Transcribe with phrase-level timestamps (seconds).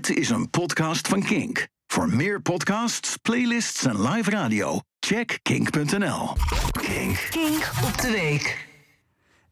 [0.00, 1.68] Dit is een podcast van Kink.
[1.86, 6.32] Voor meer podcasts, playlists en live radio, check kink.nl.
[6.72, 7.28] Kink.
[7.30, 8.66] Kink op de week.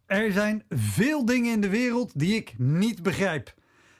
[0.06, 3.54] Er zijn veel dingen in de wereld die ik niet begrijp.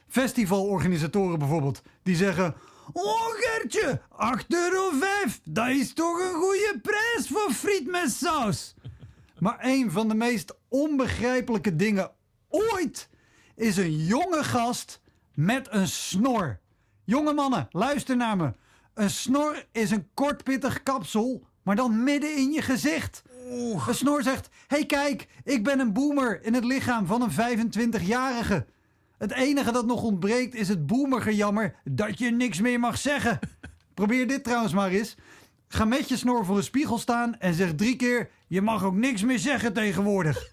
[0.09, 2.55] Festivalorganisatoren bijvoorbeeld, die zeggen...
[2.93, 4.01] Oh Gertje,
[4.41, 4.91] 8,5 euro,
[5.45, 8.75] dat is toch een goede prijs voor friet met saus.
[9.39, 12.11] Maar een van de meest onbegrijpelijke dingen
[12.49, 13.09] ooit
[13.57, 15.01] is een jonge gast
[15.39, 16.59] met een snor.
[17.05, 18.53] Jonge mannen, luister naar me.
[18.95, 23.23] Een snor is een kortpittig kapsel, maar dan midden in je gezicht.
[23.49, 28.67] Een snor zegt: hey, kijk, ik ben een boomer in het lichaam van een 25-jarige.
[29.19, 33.39] Het enige dat nog ontbreekt is het boomergejammer dat je niks meer mag zeggen.
[33.95, 35.17] Probeer dit trouwens maar eens.
[35.69, 38.95] Ga met je snor voor een spiegel staan en zeg drie keer: Je mag ook
[38.95, 40.49] niks meer zeggen tegenwoordig.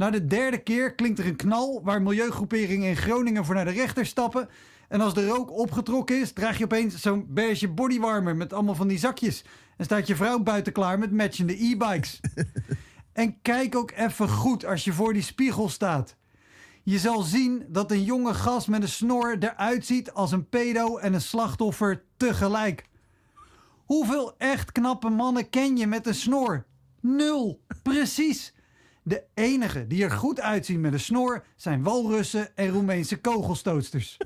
[0.00, 3.70] Na de derde keer klinkt er een knal waar milieugroeperingen in Groningen voor naar de
[3.70, 4.48] rechter stappen.
[4.88, 8.88] En als de rook opgetrokken is, draag je opeens zo'n beige bodywarmer met allemaal van
[8.88, 9.44] die zakjes.
[9.76, 12.20] En staat je vrouw buiten klaar met matchende e-bikes.
[13.12, 16.16] en kijk ook even goed als je voor die spiegel staat.
[16.82, 20.96] Je zal zien dat een jonge gast met een snor eruit ziet als een pedo
[20.96, 22.84] en een slachtoffer tegelijk.
[23.84, 26.66] Hoeveel echt knappe mannen ken je met een snor?
[27.00, 27.60] Nul.
[27.82, 28.52] Precies.
[29.02, 34.16] De enige die er goed uitzien met een snor zijn walrussen en Roemeense kogelstootsters.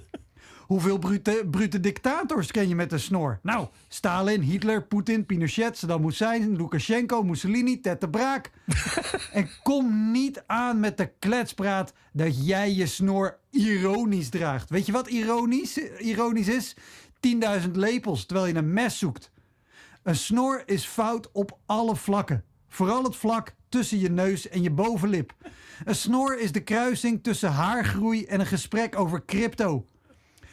[0.67, 3.39] Hoeveel brute, brute dictators ken je met een snor?
[3.43, 8.51] Nou, Stalin, Hitler, Poetin, Pinochet, Saddam Hussein, Lukashenko, Mussolini, Ted de Braak.
[9.33, 14.71] en kom niet aan met de kletspraat dat jij je snor ironisch draagt.
[14.71, 16.77] Weet je wat ironisch, ironisch is?
[17.65, 19.31] 10.000 lepels terwijl je een mes zoekt.
[20.03, 22.45] Een snor is fout op alle vlakken.
[22.75, 25.35] Vooral het vlak tussen je neus en je bovenlip.
[25.85, 29.87] Een snor is de kruising tussen haargroei en een gesprek over crypto.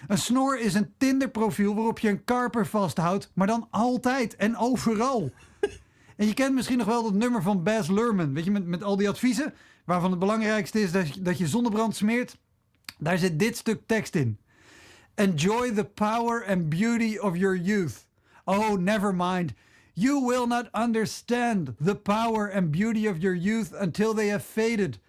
[0.07, 5.31] Een snor is een Tinder-profiel waarop je een karper vasthoudt, maar dan altijd en overal.
[6.15, 8.83] En je kent misschien nog wel dat nummer van Baz Luhrmann, weet je, met, met
[8.83, 9.53] al die adviezen,
[9.85, 12.37] waarvan het belangrijkste is dat je, dat je zonnebrand smeert.
[12.97, 14.37] Daar zit dit stuk tekst in.
[15.15, 18.07] Enjoy the power and beauty of your youth.
[18.43, 19.53] Oh, never mind.
[19.93, 24.99] You will not understand the power and beauty of your youth until they have faded.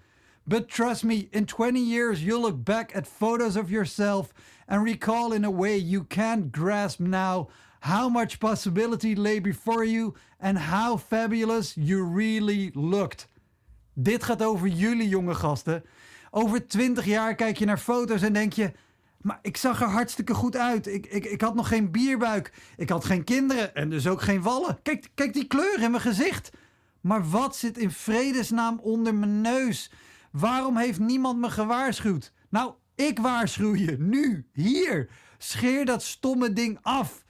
[0.47, 4.33] But trust me, in 20 years, you'll look back at photos of yourself
[4.67, 7.49] and recall in a way you can't grasp now
[7.81, 13.29] how much possibility lay before you and how fabulous you really looked.
[13.95, 15.85] Dit gaat over jullie jonge gasten.
[16.31, 18.73] Over 20 jaar kijk je naar foto's en denk je.
[19.23, 20.87] Maar ik zag er hartstikke goed uit.
[20.87, 22.53] Ik, ik, ik had nog geen bierbuik.
[22.77, 24.79] Ik had geen kinderen en dus ook geen wallen.
[24.83, 26.51] Kijk, kijk die kleur in mijn gezicht.
[27.01, 29.91] Maar wat zit in vredesnaam onder mijn neus?
[30.31, 32.33] Waarom heeft niemand me gewaarschuwd?
[32.49, 35.09] Nou, ik waarschuw je, nu, hier.
[35.39, 37.25] Scheer dat stomme ding af.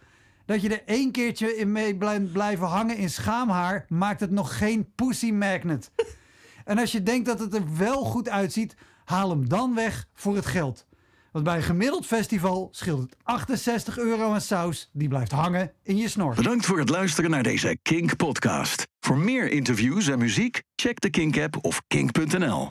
[0.46, 1.96] Dat je er één keertje in mee
[2.32, 5.90] blijven hangen in schaamhaar, maakt het nog geen pussy magnet.
[6.64, 10.34] En als je denkt dat het er wel goed uitziet, haal hem dan weg voor
[10.34, 10.86] het geld.
[11.32, 14.90] Want bij een gemiddeld festival scheelt het 68 euro aan saus.
[14.92, 16.34] Die blijft hangen in je snor.
[16.34, 18.86] Bedankt voor het luisteren naar deze Kink podcast.
[19.00, 22.60] Voor meer interviews en muziek, check de Kink app of kink.nl.